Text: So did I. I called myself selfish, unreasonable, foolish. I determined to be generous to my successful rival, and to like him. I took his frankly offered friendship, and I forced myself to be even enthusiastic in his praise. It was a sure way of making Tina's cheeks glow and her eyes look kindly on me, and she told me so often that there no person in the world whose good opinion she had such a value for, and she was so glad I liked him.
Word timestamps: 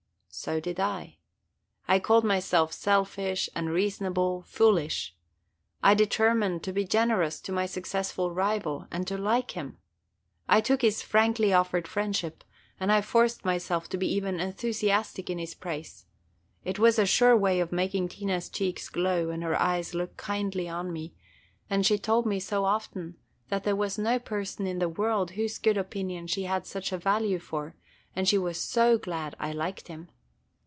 So 0.33 0.61
did 0.61 0.79
I. 0.79 1.17
I 1.89 1.99
called 1.99 2.23
myself 2.23 2.71
selfish, 2.71 3.49
unreasonable, 3.53 4.43
foolish. 4.43 5.13
I 5.83 5.93
determined 5.93 6.63
to 6.63 6.71
be 6.71 6.85
generous 6.85 7.41
to 7.41 7.51
my 7.51 7.65
successful 7.65 8.31
rival, 8.31 8.87
and 8.91 9.05
to 9.07 9.17
like 9.17 9.51
him. 9.51 9.77
I 10.47 10.61
took 10.61 10.83
his 10.83 11.01
frankly 11.01 11.51
offered 11.51 11.85
friendship, 11.85 12.45
and 12.79 12.93
I 12.93 13.01
forced 13.01 13.43
myself 13.43 13.89
to 13.89 13.97
be 13.97 14.07
even 14.07 14.39
enthusiastic 14.39 15.29
in 15.29 15.37
his 15.37 15.53
praise. 15.53 16.05
It 16.63 16.79
was 16.79 16.97
a 16.97 17.05
sure 17.05 17.35
way 17.35 17.59
of 17.59 17.73
making 17.73 18.07
Tina's 18.07 18.47
cheeks 18.47 18.87
glow 18.87 19.31
and 19.31 19.43
her 19.43 19.59
eyes 19.59 19.93
look 19.93 20.15
kindly 20.15 20.67
on 20.69 20.93
me, 20.93 21.13
and 21.69 21.85
she 21.85 21.97
told 21.99 22.25
me 22.25 22.39
so 22.39 22.63
often 22.63 23.17
that 23.49 23.65
there 23.65 23.75
no 23.97 24.17
person 24.17 24.65
in 24.65 24.79
the 24.79 24.89
world 24.89 25.31
whose 25.31 25.57
good 25.59 25.77
opinion 25.77 26.25
she 26.25 26.43
had 26.43 26.65
such 26.65 26.93
a 26.93 26.97
value 26.97 27.37
for, 27.37 27.75
and 28.15 28.29
she 28.29 28.37
was 28.37 28.57
so 28.59 28.97
glad 28.97 29.35
I 29.37 29.51
liked 29.51 29.89
him. 29.89 30.09